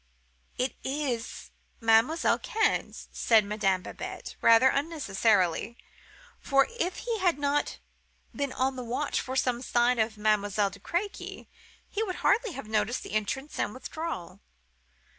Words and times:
'It 0.57 0.75
is 0.83 1.51
Mademoiselle 1.79 2.39
Cannes,' 2.39 3.07
said 3.11 3.45
Madame 3.45 3.83
Babette, 3.83 4.35
rather 4.41 4.69
unnecessarily; 4.69 5.77
for, 6.39 6.67
if 6.79 6.95
he 7.05 7.19
had 7.19 7.37
not 7.37 7.77
been 8.35 8.51
on 8.51 8.75
the 8.75 8.83
watch 8.83 9.21
for 9.21 9.35
some 9.35 9.61
sign 9.61 9.99
of 9.99 10.17
Mademoiselle 10.17 10.71
de 10.71 10.79
Crequy, 10.79 11.47
he 11.87 12.01
would 12.01 12.15
hardly 12.25 12.53
have 12.53 12.67
noticed 12.67 13.03
the 13.03 13.11
entrance 13.13 13.59
and 13.59 13.75
withdrawal. 13.75 14.39